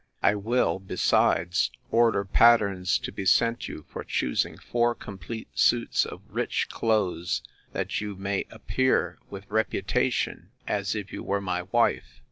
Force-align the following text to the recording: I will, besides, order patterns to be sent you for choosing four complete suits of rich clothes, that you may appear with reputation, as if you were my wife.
I 0.23 0.33
will, 0.33 0.79
besides, 0.79 1.69
order 1.91 2.25
patterns 2.25 2.97
to 2.97 3.11
be 3.11 3.23
sent 3.23 3.67
you 3.67 3.85
for 3.87 4.03
choosing 4.03 4.57
four 4.57 4.95
complete 4.95 5.49
suits 5.59 6.07
of 6.07 6.23
rich 6.27 6.69
clothes, 6.69 7.43
that 7.73 8.01
you 8.01 8.15
may 8.15 8.47
appear 8.49 9.19
with 9.29 9.45
reputation, 9.47 10.49
as 10.67 10.95
if 10.95 11.13
you 11.13 11.21
were 11.21 11.39
my 11.39 11.61
wife. 11.71 12.19